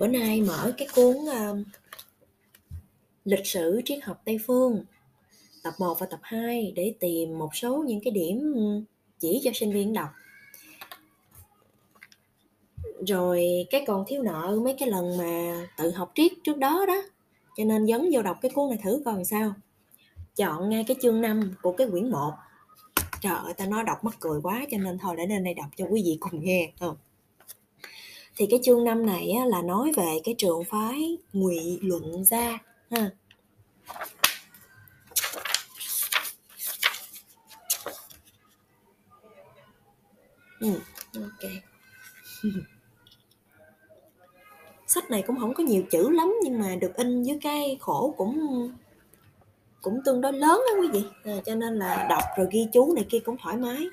[0.00, 1.66] bữa nay mở cái cuốn uh,
[3.24, 4.84] lịch sử triết học Tây phương
[5.62, 8.54] tập 1 và tập 2 để tìm một số những cái điểm
[9.18, 10.08] chỉ cho sinh viên đọc.
[13.06, 17.02] Rồi cái còn thiếu nợ mấy cái lần mà tự học triết trước đó đó
[17.56, 19.54] cho nên dấn vô đọc cái cuốn này thử coi sao.
[20.36, 22.32] Chọn ngay cái chương 5 của cái quyển 1
[23.20, 25.68] trời ơi ta nói đọc mắc cười quá cho nên thôi để lên đây đọc
[25.76, 26.96] cho quý vị cùng nghe không?
[28.40, 32.58] Thì cái chương 5 này á, là nói về cái trường phái ngụy luận gia
[32.90, 33.10] ha.
[40.60, 40.80] Ừ,
[41.14, 41.50] ok.
[44.86, 48.14] Sách này cũng không có nhiều chữ lắm nhưng mà được in với cái khổ
[48.16, 48.38] cũng
[49.82, 51.04] cũng tương đối lớn đó quý vị.
[51.24, 53.86] À, cho nên là đọc rồi ghi chú này kia cũng thoải mái.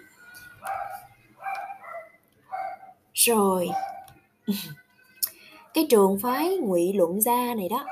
[3.13, 3.69] Rồi
[5.73, 7.85] cái trường phái ngụy luận gia này đó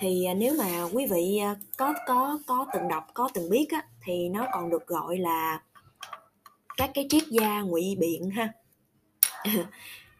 [0.00, 3.66] thì à, nếu mà quý vị à, có có có từng đọc có từng biết
[3.70, 5.60] á, thì nó còn được gọi là
[6.76, 8.48] các cái triết gia ngụy biện ha.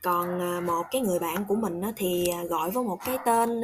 [0.02, 3.60] Còn à, một cái người bạn của mình á, thì gọi với một cái tên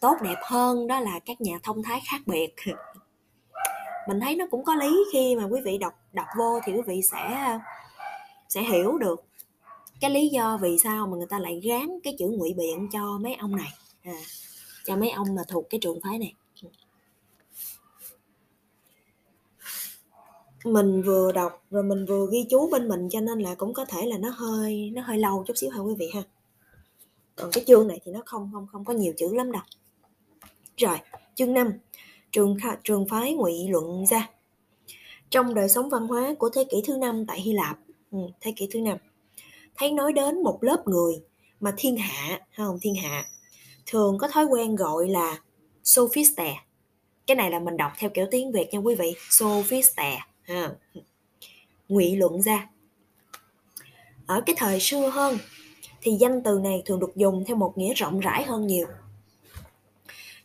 [0.00, 2.54] tốt đẹp hơn đó là các nhà thông thái khác biệt.
[4.08, 6.82] Mình thấy nó cũng có lý khi mà quý vị đọc đọc vô thì quý
[6.86, 7.58] vị sẽ
[8.48, 9.24] sẽ hiểu được
[10.00, 13.18] cái lý do vì sao mà người ta lại gán cái chữ ngụy biện cho
[13.18, 13.68] mấy ông này?
[14.02, 14.18] À,
[14.84, 16.34] cho mấy ông mà thuộc cái trường phái này.
[20.64, 23.84] Mình vừa đọc rồi mình vừa ghi chú bên mình cho nên là cũng có
[23.84, 26.22] thể là nó hơi nó hơi lâu chút xíu ha quý vị ha.
[27.36, 29.62] Còn cái chương này thì nó không không không có nhiều chữ lắm đâu.
[30.76, 30.96] Rồi
[31.34, 31.72] chương 5
[32.32, 34.30] trường trường phái ngụy luận ra
[35.30, 37.78] trong đời sống văn hóa của thế kỷ thứ năm tại Hy Lạp
[38.10, 38.98] ừ, thế kỷ thứ năm
[39.78, 41.14] thấy nói đến một lớp người
[41.60, 42.78] mà thiên hạ không?
[42.82, 43.24] Thiên hạ.
[43.86, 45.40] Thường có thói quen gọi là
[45.84, 46.54] sophiste.
[47.26, 49.14] Cái này là mình đọc theo kiểu tiếng việt nha quý vị.
[49.30, 50.70] Sophiste ha.
[51.88, 52.68] Ngụy luận ra.
[54.26, 55.38] Ở cái thời xưa hơn
[56.00, 58.86] thì danh từ này thường được dùng theo một nghĩa rộng rãi hơn nhiều.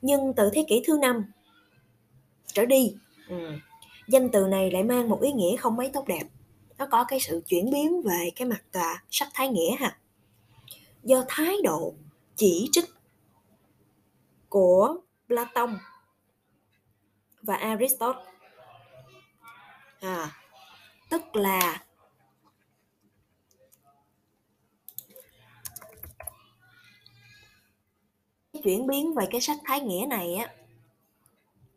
[0.02, 1.26] Nhưng từ thế kỷ thứ năm
[2.54, 2.96] trở đi
[3.30, 3.52] ừ,
[4.08, 6.24] danh từ này lại mang một ý nghĩa không mấy tốt đẹp
[6.82, 9.98] nó có cái sự chuyển biến về cái mặt à, sắc thái nghĩa ha.
[11.04, 11.94] Do thái độ
[12.36, 12.86] chỉ trích
[14.50, 14.98] của
[15.28, 15.78] Platon
[17.42, 18.24] và Aristotle.
[20.00, 20.32] À,
[21.10, 21.84] tức là
[28.64, 30.54] chuyển biến về cái sách thái nghĩa này á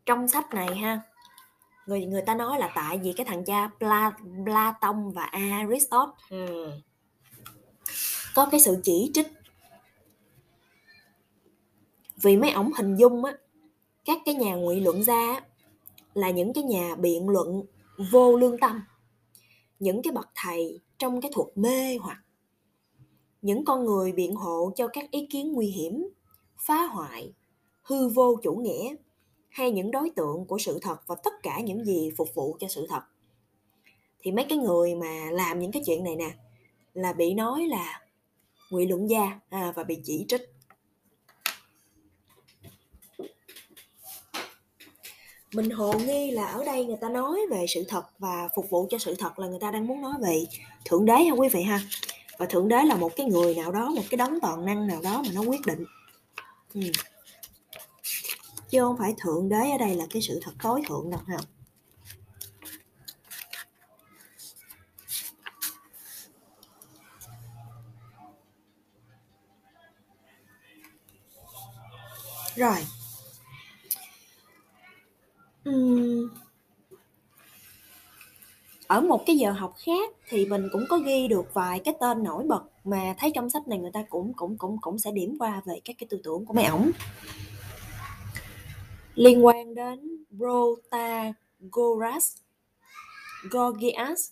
[0.07, 1.01] trong sách này ha
[1.87, 4.13] người người ta nói là tại vì cái thằng cha Pla,
[4.45, 6.15] Platon và Aristotle.
[6.31, 6.71] Ừ.
[8.35, 9.27] có cái sự chỉ trích.
[12.17, 13.33] Vì mấy ổng hình dung á
[14.05, 15.41] các cái nhà ngụy luận gia
[16.15, 17.63] là những cái nhà biện luận
[18.11, 18.81] vô lương tâm.
[19.79, 22.19] Những cái bậc thầy trong cái thuật mê hoặc.
[23.43, 26.09] Những con người biện hộ cho các ý kiến nguy hiểm
[26.59, 27.33] phá hoại
[27.83, 28.95] hư vô chủ nghĩa
[29.55, 32.69] hay những đối tượng của sự thật và tất cả những gì phục vụ cho
[32.69, 33.01] sự thật.
[34.21, 36.31] Thì mấy cái người mà làm những cái chuyện này nè
[36.95, 38.01] là bị nói là
[38.71, 40.43] ngụy luận gia à, và bị chỉ trích.
[45.53, 48.87] Mình hồ nghi là ở đây người ta nói về sự thật và phục vụ
[48.91, 50.45] cho sự thật là người ta đang muốn nói về
[50.85, 51.81] thượng đế ha quý vị ha?
[52.39, 55.01] Và thượng đế là một cái người nào đó một cái đấng toàn năng nào
[55.03, 55.85] đó mà nó quyết định.
[56.75, 56.81] Ừ
[58.75, 61.37] chứ không phải thượng đế ở đây là cái sự thật tối thượng đâu ha
[72.55, 72.77] rồi
[75.71, 76.29] uhm.
[78.87, 82.23] ở một cái giờ học khác thì mình cũng có ghi được vài cái tên
[82.23, 85.37] nổi bật mà thấy trong sách này người ta cũng cũng cũng cũng sẽ điểm
[85.39, 86.91] qua về các cái tư tưởng của mấy ổng
[89.15, 92.37] liên quan đến Protagoras,
[93.51, 94.31] Gorgias,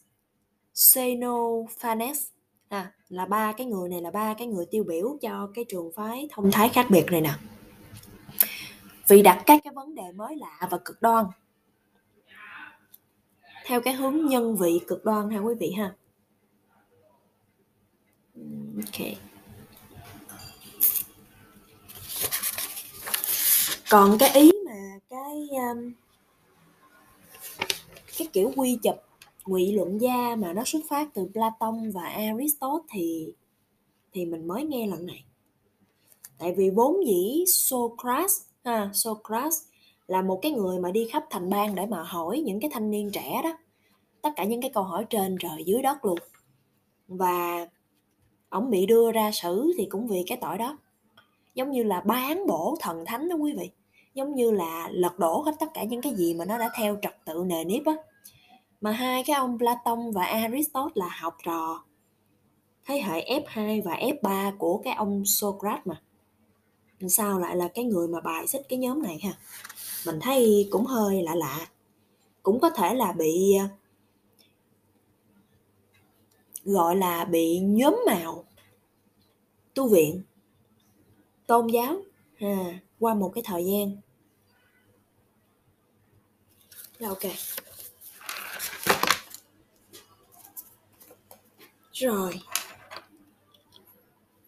[0.74, 2.26] Xenophanes.
[2.68, 5.92] À, là ba cái người này là ba cái người tiêu biểu cho cái trường
[5.92, 7.34] phái thông thái khác biệt này nè.
[9.08, 11.26] Vì đặt các cái vấn đề mới lạ và cực đoan.
[13.66, 15.94] Theo cái hướng nhân vị cực đoan ha quý vị ha.
[18.34, 18.42] Ừ,
[18.76, 19.31] ok.
[23.92, 25.92] Còn cái ý mà cái um,
[28.18, 28.94] cái kiểu quy chụp
[29.46, 33.32] ngụy luận gia mà nó xuất phát từ Platon và Aristotle thì
[34.12, 35.24] thì mình mới nghe lần này.
[36.38, 39.62] Tại vì vốn dĩ Socrates ha Socrates
[40.06, 42.90] là một cái người mà đi khắp thành bang để mà hỏi những cái thanh
[42.90, 43.58] niên trẻ đó
[44.22, 46.18] tất cả những cái câu hỏi trên trời dưới đất luôn.
[47.08, 47.68] Và
[48.48, 50.78] ổng bị đưa ra xử thì cũng vì cái tội đó.
[51.54, 53.70] Giống như là bán bổ thần thánh đó quý vị
[54.14, 56.98] giống như là lật đổ hết tất cả những cái gì mà nó đã theo
[57.02, 57.92] trật tự nề nếp á.
[58.80, 61.84] Mà hai cái ông Platon và Aristotle là học trò.
[62.84, 66.02] Thế hệ F2 và F3 của cái ông Socrates mà.
[67.08, 69.32] Sao lại là cái người mà bài xích cái nhóm này ha?
[70.06, 71.66] Mình thấy cũng hơi lạ lạ.
[72.42, 73.68] Cũng có thể là bị à,
[76.64, 78.44] gọi là bị nhóm màu
[79.74, 80.22] tu viện,
[81.46, 81.96] tôn giáo
[82.38, 83.96] à, qua một cái thời gian.
[87.08, 87.32] Ok.
[91.92, 92.40] Rồi.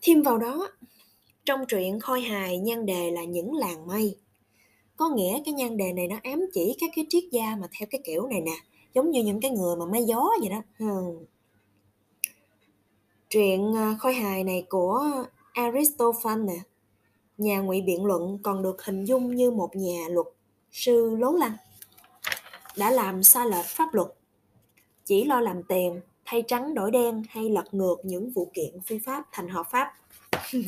[0.03, 0.69] Thêm vào đó
[1.45, 4.17] trong truyện khôi hài nhan đề là những làng mây.
[4.97, 7.87] Có nghĩa cái nhan đề này nó ám chỉ các cái triết gia mà theo
[7.91, 8.57] cái kiểu này nè
[8.95, 10.63] giống như những cái người mà may gió vậy đó.
[10.79, 11.25] Hmm.
[13.29, 16.63] truyện ờ, khôi hài này của Aristophanes nè
[17.39, 20.27] nhà ngụy biện luận còn được hình dung như một nhà luật
[20.73, 21.57] sư lố lăng,
[22.77, 24.09] đã làm sai lệch pháp luật,
[25.05, 28.99] chỉ lo làm tiền thay trắng đổi đen hay lật ngược những vụ kiện phi
[28.99, 29.93] pháp thành hợp pháp.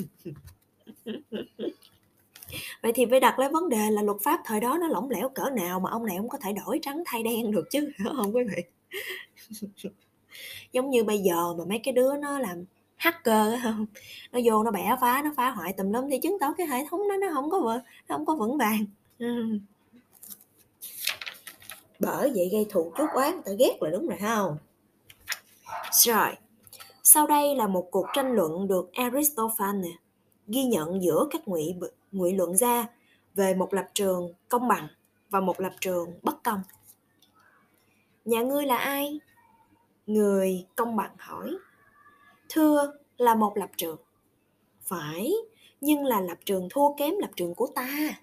[2.82, 5.28] Vậy thì phải đặt lấy vấn đề là luật pháp thời đó nó lỏng lẻo
[5.28, 8.36] cỡ nào mà ông này ông có thể đổi trắng thay đen được chứ, không
[8.36, 8.62] quý vị?
[10.72, 12.64] Giống như bây giờ mà mấy cái đứa nó làm
[12.96, 13.86] hacker không
[14.32, 16.86] nó vô nó bẻ phá, nó phá hoại tùm lum thì chứng tỏ cái hệ
[16.90, 18.84] thống đó nó không có vững nó không có vững vàng
[19.18, 19.58] ừ.
[21.98, 24.56] bởi vậy gây thù chuốc oán ta ghét là đúng rồi không
[25.92, 26.36] rồi,
[27.02, 29.92] sau đây là một cuộc tranh luận được Aristophanes
[30.46, 31.74] ghi nhận giữa các ngụy
[32.12, 32.86] ngụy luận gia
[33.34, 34.88] về một lập trường công bằng
[35.30, 36.60] và một lập trường bất công.
[38.24, 39.20] Nhà ngươi là ai?
[40.06, 41.56] Người công bằng hỏi.
[42.48, 43.98] Thưa là một lập trường.
[44.82, 45.32] Phải,
[45.80, 48.20] nhưng là lập trường thua kém lập trường của ta.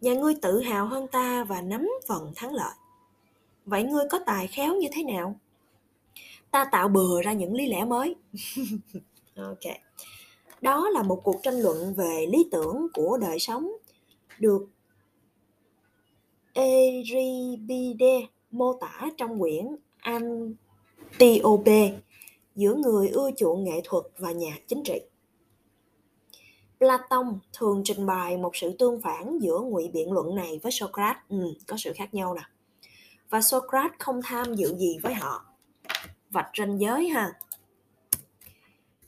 [0.00, 2.74] Nhà ngươi tự hào hơn ta và nắm phần thắng lợi.
[3.64, 5.36] Vậy ngươi có tài khéo như thế nào?
[6.50, 8.14] Ta tạo bừa ra những lý lẽ mới.
[9.36, 9.72] ok
[10.62, 13.72] đó là một cuộc tranh luận về lý tưởng của đời sống
[14.38, 14.66] được
[16.52, 19.76] Eribide mô tả trong quyển
[21.08, 21.98] Antiope
[22.54, 25.00] giữa người ưa chuộng nghệ thuật và nhà chính trị.
[26.78, 31.22] Platon thường trình bày một sự tương phản giữa ngụy biện luận này với Socrates,
[31.28, 32.42] ừ, có sự khác nhau nè.
[33.30, 35.44] Và Socrates không tham dự gì với họ.
[36.30, 37.32] Vạch ranh giới ha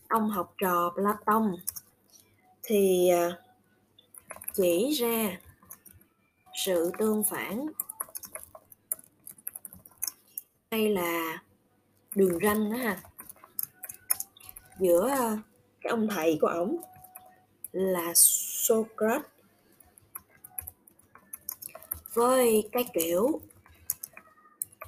[0.09, 1.57] ông học trò Platon
[2.63, 3.39] thì à,
[4.55, 5.39] chỉ ra
[6.55, 7.67] sự tương phản
[10.71, 11.43] hay là
[12.15, 13.01] đường ranh đó ha
[14.81, 15.39] giữa ờ,
[15.81, 16.77] cái ông thầy của ổng
[17.73, 19.27] là Socrates.
[22.15, 23.41] Với cái kiểu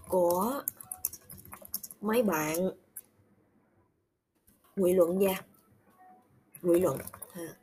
[0.08, 0.62] của
[2.00, 2.56] mấy bạn
[4.76, 5.42] nghị luận gia,
[6.62, 6.98] nghị luận,
[7.32, 7.56] ha.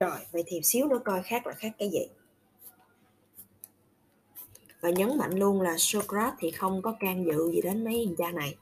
[0.00, 2.08] rồi, vậy thì xíu nữa coi khác là khác cái gì.
[4.80, 8.30] Và nhấn mạnh luôn là Socrates thì không có can dự gì đến mấy cha
[8.30, 8.56] này.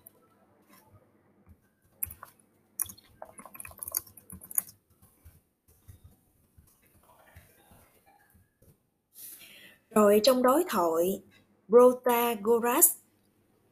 [10.01, 11.23] Rồi trong đối thoại
[11.69, 12.95] Protagoras,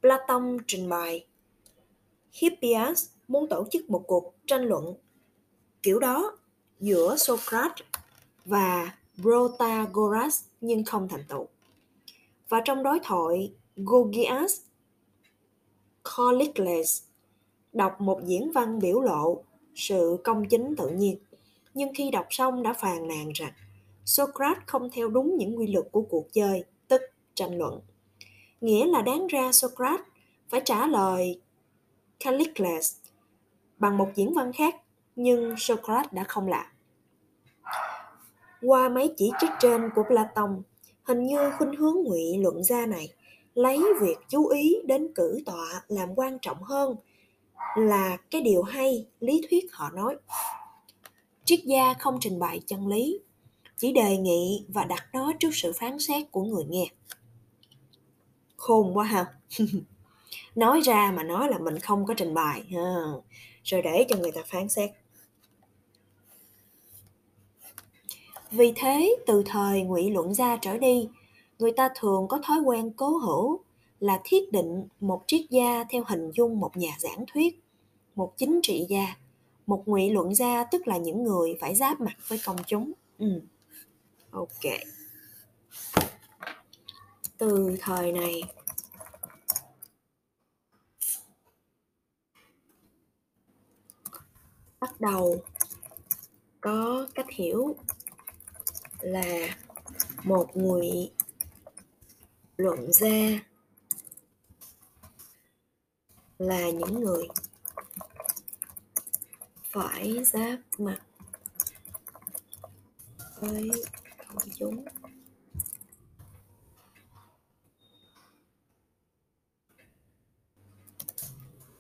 [0.01, 1.27] Platon trình bày
[2.33, 4.95] Hippias muốn tổ chức một cuộc tranh luận
[5.83, 6.37] kiểu đó
[6.81, 7.87] giữa Socrates
[8.45, 11.47] và Protagoras nhưng không thành tựu.
[12.49, 14.61] Và trong đối thoại Gorgias
[16.17, 17.03] Callicles
[17.73, 19.43] đọc một diễn văn biểu lộ
[19.75, 21.19] sự công chính tự nhiên.
[21.75, 23.53] Nhưng khi đọc xong đã phàn nàn rằng
[24.09, 27.03] Socrates không theo đúng những quy luật của cuộc chơi, tức
[27.35, 27.81] tranh luận.
[28.61, 30.07] Nghĩa là đáng ra Socrates
[30.49, 31.41] phải trả lời
[32.21, 32.97] Callicles
[33.79, 34.75] bằng một diễn văn khác,
[35.17, 36.67] nhưng Socrates đã không làm.
[38.63, 40.63] Qua mấy chỉ trích trên của Platon,
[41.03, 43.15] hình như khuynh hướng ngụy luận gia này
[43.55, 46.97] lấy việc chú ý đến cử tọa làm quan trọng hơn
[47.77, 50.17] là cái điều hay lý thuyết họ nói.
[51.45, 53.21] Triết gia không trình bày chân lý,
[53.79, 56.87] chỉ đề nghị và đặt nó trước sự phán xét của người nghe.
[58.57, 59.27] Khôn quá ha.
[60.55, 63.05] nói ra mà nói là mình không có trình bày, ha
[63.65, 64.91] rồi để cho người ta phán xét
[68.51, 71.09] vì thế, từ thời ngụy luận gia trở đi,
[71.59, 73.61] người ta thường có thói quen cố hữu
[74.01, 77.63] là thiết định một triết gia theo hình dung một nhà giảng thuyết,
[78.15, 79.17] một chính trị gia,
[79.67, 83.41] một ngụy luận gia tức là những người phải giáp mặt với công chúng ừ
[84.31, 84.65] ok.
[87.39, 88.43] Từ thời này,
[94.81, 95.43] bắt đầu
[96.61, 97.77] có cách hiểu
[99.01, 99.57] là
[100.23, 101.11] một ngụy
[102.57, 103.41] luận ra
[106.39, 107.29] là những người
[109.71, 110.99] phải giáp mặt
[113.41, 113.71] với
[114.29, 114.85] công chúng.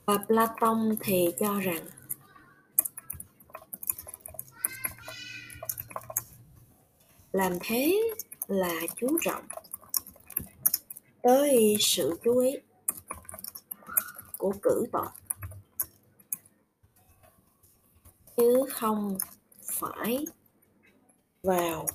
[0.06, 1.86] Và Platon thì cho rằng
[7.32, 8.00] làm thế
[8.46, 9.48] là chú trọng
[11.22, 12.56] tới sự chú ý
[14.38, 15.12] của cử tọa.
[18.36, 19.18] Chứ không
[19.62, 20.26] phải
[21.42, 21.86] vào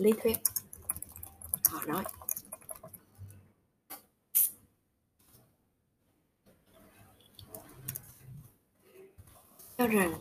[0.00, 0.38] lý thuyết.
[1.64, 2.04] Họ nói.
[9.78, 10.20] Cho rằng,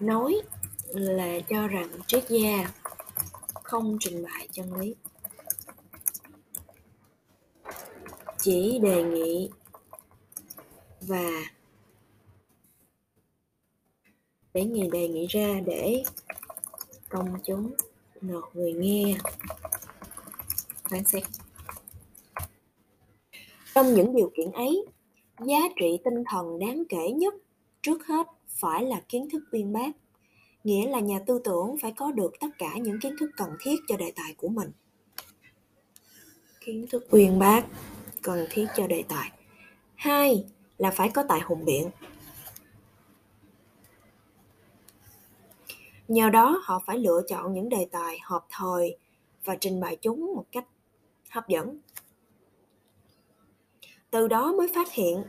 [0.00, 0.40] nói
[0.88, 2.72] là cho rằng triết gia
[3.62, 4.94] không trình bày chân lý.
[8.38, 9.50] Chỉ đề nghị
[11.00, 11.30] và
[14.54, 16.04] để người đề nghị ra để
[17.08, 17.74] công chúng
[18.32, 19.18] một người nghe.
[20.90, 21.22] Phán xem
[23.74, 24.86] trong những điều kiện ấy,
[25.40, 27.34] giá trị tinh thần đáng kể nhất
[27.82, 29.90] trước hết phải là kiến thức uyên bác,
[30.64, 33.76] nghĩa là nhà tư tưởng phải có được tất cả những kiến thức cần thiết
[33.88, 34.70] cho đề tài của mình.
[36.60, 37.64] Kiến thức uyên bác
[38.22, 39.30] cần thiết cho đề tài.
[39.94, 40.44] Hai
[40.78, 41.90] là phải có tài hùng biện.
[46.08, 48.96] Nhờ đó họ phải lựa chọn những đề tài hợp thời
[49.44, 50.66] và trình bày chúng một cách
[51.30, 51.78] hấp dẫn.
[54.10, 55.24] Từ đó mới phát hiện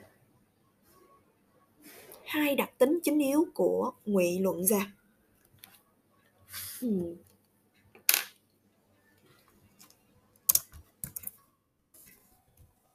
[2.26, 4.92] hai đặc tính chính yếu của ngụy luận gia.
[6.80, 7.16] Hmm.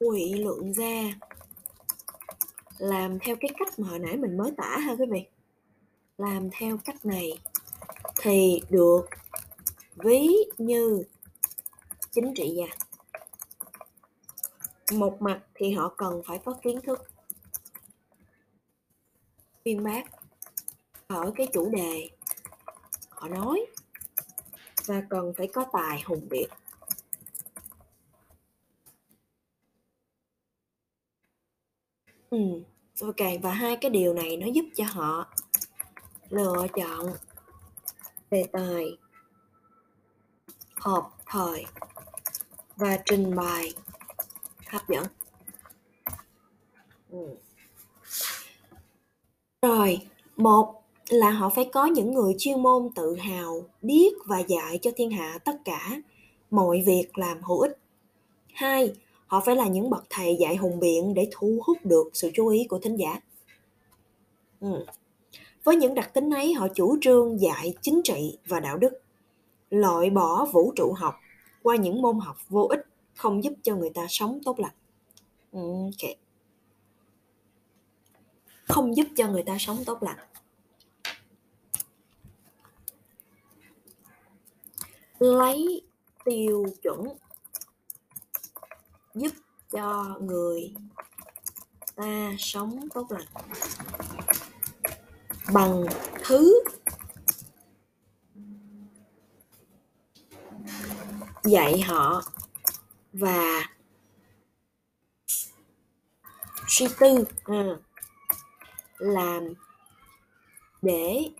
[0.01, 1.03] ngụy luận gia
[2.79, 5.27] làm theo cái cách mà hồi nãy mình mới tả ha quý vị.
[6.19, 7.39] Làm theo cách này
[8.23, 9.03] thì được.
[9.97, 11.03] Ví như
[12.13, 12.67] chính trị gia
[14.97, 17.11] một mặt thì họ cần phải có kiến thức.
[19.65, 20.05] Viên bác
[21.07, 22.11] ở cái chủ đề
[23.09, 23.67] họ nói.
[24.87, 26.49] Và cần phải có tài hùng biện.
[32.31, 32.39] Ừ
[33.01, 33.17] ok.
[33.43, 35.35] Và hai cái điều này nó giúp cho họ
[36.29, 37.07] lựa chọn
[38.31, 38.97] đề tài,
[40.77, 41.65] họp, thời
[42.77, 43.73] và trình bày,
[44.67, 45.07] hấp dẫn
[47.11, 47.37] ừ.
[49.63, 49.99] rồi,
[50.37, 54.91] một là họ phải có những người chuyên môn tự hào, biết và dạy cho
[54.97, 56.01] thiên hạ tất cả
[56.51, 57.79] mọi việc làm hữu ích
[58.55, 58.95] hai,
[59.27, 62.49] họ phải là những bậc thầy dạy hùng biện để thu hút được sự chú
[62.49, 63.21] ý của thính giả
[64.61, 64.85] ừ
[65.65, 68.93] với những đặc tính ấy, họ chủ trương dạy chính trị và đạo đức.
[69.71, 71.21] Loại bỏ vũ trụ học
[71.63, 74.75] qua những môn học vô ích không giúp cho người ta sống tốt lành.
[75.53, 76.17] Okay.
[78.69, 80.19] không giúp cho người ta sống tốt lành.
[85.19, 85.83] Lấy
[86.25, 87.09] tiêu chuẩn
[89.15, 89.33] giúp
[89.71, 90.75] cho người
[91.97, 93.27] ta sống tốt lành
[95.53, 95.85] bằng
[96.25, 96.63] thứ.
[101.45, 102.23] Dạy họ
[103.13, 103.69] và
[106.69, 107.65] suy tư à,
[108.99, 109.55] làm
[110.83, 111.31] để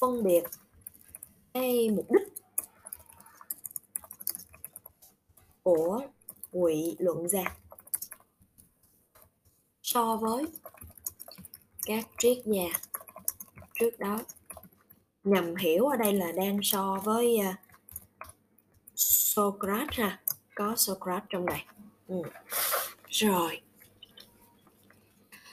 [0.00, 0.42] phân biệt
[1.54, 2.28] cái mục đích
[5.62, 6.00] của
[6.52, 7.56] ngụy luận gia
[9.82, 10.46] so với
[11.86, 12.64] các triết gia
[13.80, 14.18] trước đó
[15.24, 17.54] nhằm hiểu ở đây là đang so với uh,
[18.94, 20.20] Socrates ha.
[20.54, 21.66] Có Socrates trong này
[22.08, 22.22] ừ.
[23.08, 23.60] rồi.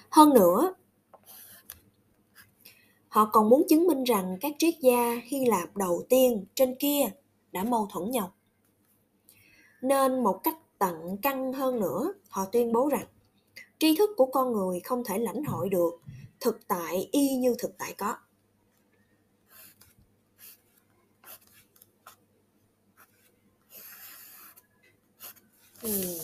[0.09, 0.73] Hơn nữa
[3.07, 7.09] họ còn muốn chứng minh rằng các triết gia hy lạp đầu tiên trên kia
[7.51, 8.33] đã mâu thuẫn nhau.
[9.81, 13.05] Nên một cách tận căng hơn nữa họ tuyên bố rằng
[13.79, 16.01] tri thức của con người không thể lãnh hội được
[16.39, 18.15] thực tại, y như thực tại có
[25.81, 26.19] ừ.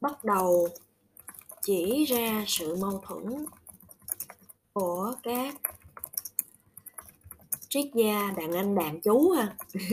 [0.00, 0.68] bắt đầu
[1.62, 3.46] chỉ ra sự mâu thuẫn
[4.72, 5.54] của các
[7.68, 9.56] triết gia đàn anh, đàn chú ha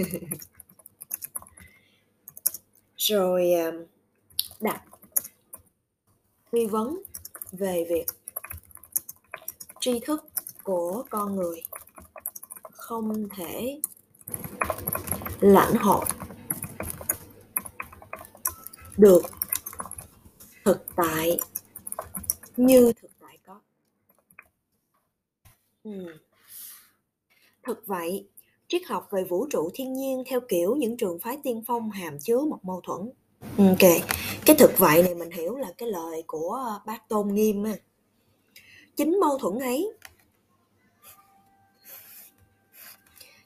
[2.97, 3.85] rồi ờ,
[4.59, 4.90] đặt
[6.51, 7.01] nghi vấn
[7.51, 8.05] về việc
[9.79, 10.25] tri thức
[10.63, 11.63] của con người
[12.72, 13.81] không thể
[15.39, 16.05] lãnh hội
[18.98, 19.22] được
[20.65, 21.39] thực tại
[22.58, 23.62] như thực tại có
[25.84, 25.91] ừ.
[27.63, 28.29] thực vậy,
[28.67, 32.20] triết học về vũ trụ thiên nhiên theo kiểu những trường phái tiên phong hàm
[32.20, 33.10] chứa một mâu thuẫn
[33.41, 33.91] Ừ, ok.
[34.45, 37.75] Cái thực vậy này mình hiểu là cái lời của bác tôn nghiêm á.
[38.95, 39.91] Chính mâu thuẫn ấy.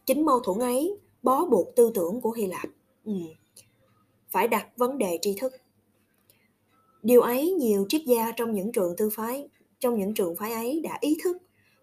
[0.06, 2.70] Chính mâu thuẫn ấy bó buộc tư tưởng của hy lạp.
[3.06, 3.12] Ừ.
[4.30, 5.54] phải đặt vấn đề tri thức.
[7.04, 9.48] Điều ấy nhiều triết gia trong những trường tư phái,
[9.80, 11.38] trong những trường phái ấy đã ý thức,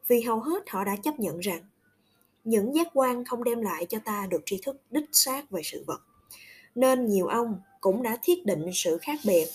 [0.07, 1.63] vì hầu hết họ đã chấp nhận rằng
[2.45, 5.85] những giác quan không đem lại cho ta được tri thức đích xác về sự
[5.87, 6.01] vật.
[6.75, 9.49] Nên nhiều ông cũng đã thiết định sự khác biệt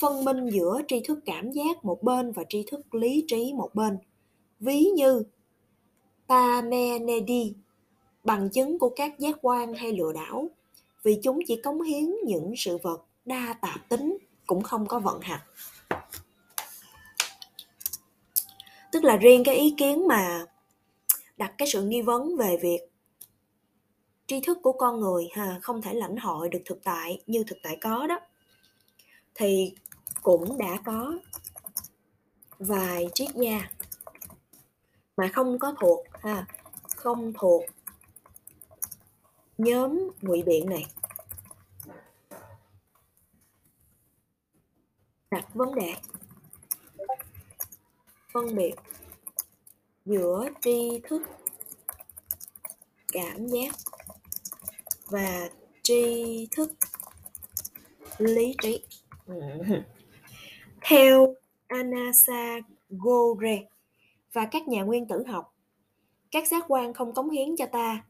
[0.00, 3.74] phân minh giữa tri thức cảm giác một bên và tri thức lý trí một
[3.74, 3.98] bên.
[4.60, 5.22] Ví như
[6.28, 7.52] Parmenides
[8.24, 10.48] bằng chứng của các giác quan hay lừa đảo,
[11.02, 15.20] vì chúng chỉ cống hiến những sự vật đa tạp tính, cũng không có vận
[15.20, 15.40] hành
[18.92, 20.44] tức là riêng cái ý kiến mà
[21.36, 22.80] đặt cái sự nghi vấn về việc
[24.28, 27.58] tri thức của con người ha, không thể lãnh hội được thực tại như thực
[27.62, 28.20] tại có đó.
[29.34, 29.74] Thì
[30.22, 31.18] cũng đã có
[32.58, 33.70] vài triết gia
[35.16, 36.46] mà không có thuộc ha,
[36.96, 37.62] không thuộc
[39.58, 40.86] nhóm ngụy biện này.
[45.30, 45.94] Đặt vấn đề.
[48.32, 48.74] Phân biệt
[50.04, 51.22] giữa tri thức,
[53.12, 53.74] cảm giác
[55.10, 55.48] và
[55.82, 56.72] tri thức,
[58.18, 58.84] lý trí.
[60.80, 61.34] Theo
[61.66, 63.58] Anasagore
[64.32, 65.54] và các nhà nguyên tử học,
[66.30, 68.04] các giác quan không cống hiến cho ta,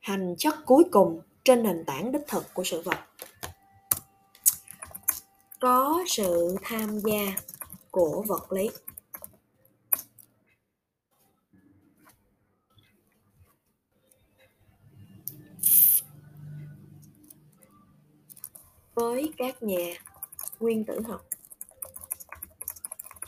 [0.00, 2.98] hành chất cuối cùng trên nền tảng đích thực của sự vật.
[5.60, 7.36] Có sự tham gia
[7.90, 8.70] của vật lý.
[18.96, 19.94] Với các nhà
[20.60, 21.26] nguyên tử học.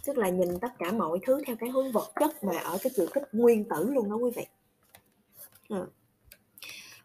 [0.04, 2.92] Tức là nhìn tất cả mọi thứ theo cái hướng vật chất mà ở cái
[2.96, 4.46] chữ kích nguyên tử luôn đó quý vị.
[5.68, 5.86] À.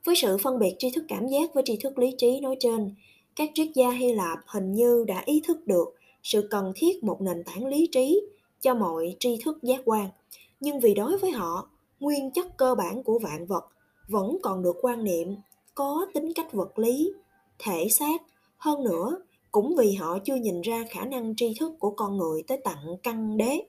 [0.06, 2.96] với sự phân biệt tri thức cảm giác với tri thức lý trí nói trên,
[3.36, 7.22] các triết gia hy lạp hình như đã ý thức được sự cần thiết một
[7.22, 8.22] nền tảng lý trí
[8.62, 10.08] cho mọi tri thức giác quan.
[10.60, 13.66] Nhưng vì đối với họ, nguyên chất cơ bản của vạn vật
[14.08, 15.36] vẫn còn được quan niệm
[15.76, 17.14] có tính cách vật lý,
[17.60, 18.22] thể xác
[18.64, 19.18] hơn nữa,
[19.52, 22.78] cũng vì họ chưa nhìn ra khả năng tri thức của con người tới tận
[23.04, 23.64] căn đế,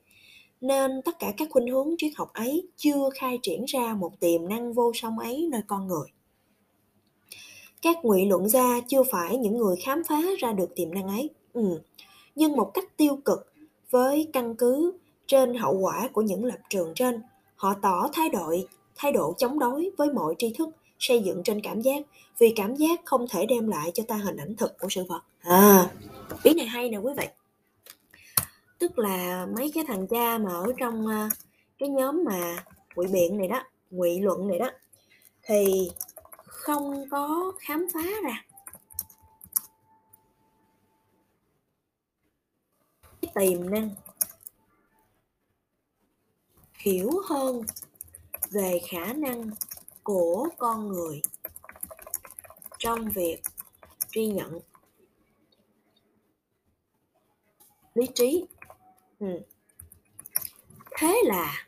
[0.61, 4.49] nên tất cả các khuynh hướng triết học ấy chưa khai triển ra một tiềm
[4.49, 6.07] năng vô song ấy nơi con người
[7.85, 11.29] các ngụy luận gia chưa phải những người khám phá ra được tiềm năng ấy
[11.53, 11.81] ừ.
[12.35, 13.53] nhưng một cách tiêu cực
[13.89, 14.93] với căn cứ
[15.27, 17.21] trên hậu quả của những lập trường trên,
[17.55, 18.53] họ tỏ thái độ
[18.95, 20.69] thái độ chống đối với mọi tri thức
[21.07, 22.05] xây dựng trên cảm giác,
[22.37, 25.21] vì cảm giác không thể đem lại cho ta hình ảnh thực của sự vật.
[25.39, 25.89] À
[26.43, 27.27] ý này hay nè quý vị.
[28.79, 31.29] Tức là mấy cái thằng cha mà ở trong à,
[31.77, 32.63] cái nhóm mà
[32.95, 34.69] ngụy biện này đó ngụy luận này đó,
[35.43, 35.89] thì
[36.45, 38.45] không có khám phá ra.
[43.21, 43.89] Cái tiềm năng
[46.77, 47.61] hiểu hơn
[48.51, 49.49] về khả năng
[50.05, 51.21] của con người
[52.77, 53.41] trong việc
[54.11, 54.59] truy nhận
[57.93, 58.45] lý trí
[59.19, 59.27] ừ.
[60.97, 61.67] thế là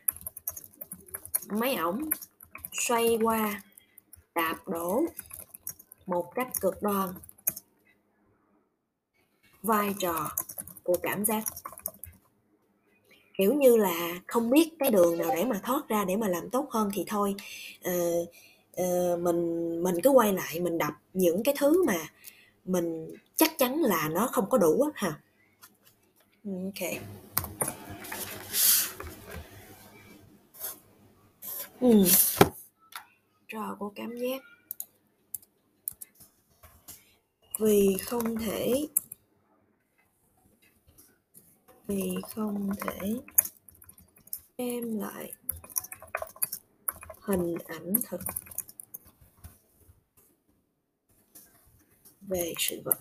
[1.50, 2.10] mấy ổng
[2.72, 3.62] xoay qua
[4.34, 5.02] đạp đổ
[6.06, 7.08] một cách cực đoan
[9.62, 10.30] vai trò
[10.82, 11.44] của cảm giác
[13.38, 16.50] kiểu như là không biết cái đường nào để mà thoát ra để mà làm
[16.50, 17.34] tốt hơn thì thôi.
[17.82, 17.92] Ờ,
[18.76, 21.96] ờ, mình mình cứ quay lại mình đập những cái thứ mà
[22.64, 25.20] mình chắc chắn là nó không có đủ á ha.
[26.44, 27.02] Ok.
[31.80, 32.04] Ừ.
[33.48, 34.42] rồi cô cảm giác.
[37.60, 38.86] Vì không thể
[41.88, 43.14] vì không thể
[44.58, 45.32] đem lại
[47.20, 48.20] hình ảnh thực
[52.20, 52.98] về sự vật,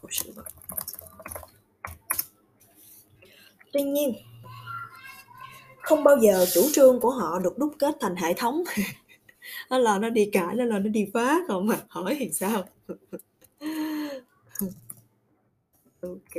[0.00, 0.46] của sự vật.
[3.72, 4.14] Tuy nhiên,
[5.80, 8.64] không bao giờ chủ trương của họ được đúc kết thành hệ thống.
[9.70, 12.64] Nó là nó đi cãi nó là nó đi phá không mà hỏi thì sao?
[16.00, 16.34] Ok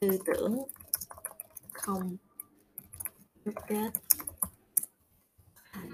[0.00, 0.58] tư tưởng
[1.72, 2.16] không?
[3.44, 3.90] Đúc kết
[5.72, 5.90] thành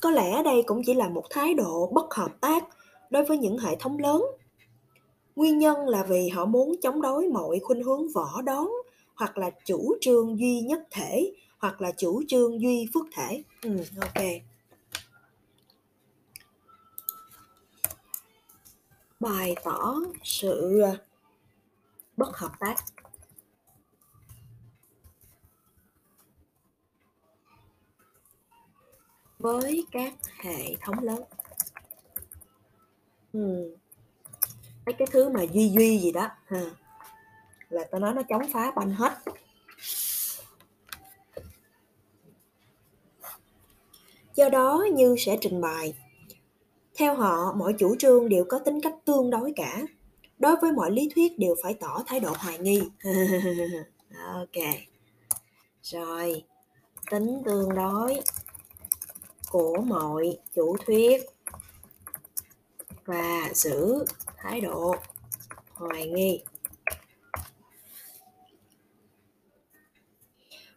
[0.00, 2.64] có lẽ đây cũng chỉ là một thái độ bất hợp tác
[3.10, 4.22] đối với những hệ thống lớn.
[5.36, 8.68] Nguyên nhân là vì họ muốn chống đối mọi khuynh hướng võ đón
[9.14, 13.42] hoặc là chủ trương duy nhất thể hoặc là chủ trương duy phước thể.
[13.62, 14.24] Ừ, ok.
[19.20, 20.82] Bày tỏ sự
[22.16, 22.74] bất hợp tác.
[29.38, 31.22] Với các hệ thống lớn.
[33.32, 33.76] Ừ.
[34.86, 36.60] mấy cái thứ mà duy duy gì đó, ha,
[37.68, 39.12] là tao nói nó chống phá banh hết.
[44.34, 45.94] Do đó như sẽ trình bày
[47.00, 49.82] theo họ mọi chủ trương đều có tính cách tương đối cả.
[50.38, 52.82] Đối với mọi lý thuyết đều phải tỏ thái độ hoài nghi.
[54.26, 54.64] Ok.
[55.82, 56.44] Rồi,
[57.10, 58.20] tính tương đối
[59.50, 61.22] của mọi chủ thuyết
[63.04, 64.04] và giữ
[64.36, 64.94] thái độ
[65.74, 66.42] hoài nghi.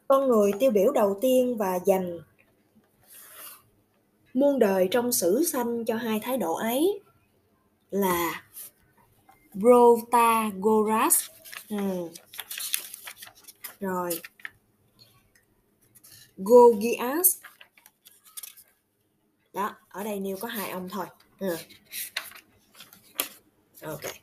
[0.07, 2.19] Con người tiêu biểu đầu tiên và dành
[4.33, 6.99] muôn đời trong sử sanh cho hai thái độ ấy
[7.91, 8.43] là
[9.59, 11.29] Protagoras.
[11.69, 12.09] Ừ.
[13.79, 14.21] rồi.
[16.37, 17.37] Gorgias.
[19.53, 21.05] Đó, ở đây nêu có hai ông thôi.
[21.39, 21.57] Ừ.
[23.81, 24.22] ok.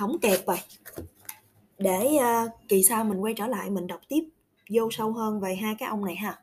[0.00, 0.58] Không kẹp vậy.
[1.78, 4.24] Để uh, kỳ sau mình quay trở lại mình đọc tiếp
[4.70, 6.38] vô sâu hơn về hai cái ông này ha.